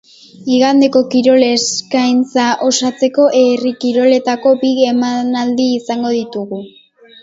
[0.53, 6.65] Igandeko kirol eskaintza osatzeko herri kiroletako bi emanaldi izango ditugu.